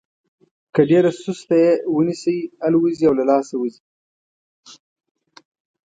که 0.73 0.81
ډېره 0.89 1.11
سسته 1.23 1.55
یې 1.63 1.71
ونیسئ 1.95 2.37
الوزي 2.65 3.05
او 3.09 3.13
له 3.19 3.25
لاسه 3.29 3.53
وځي. 3.57 3.81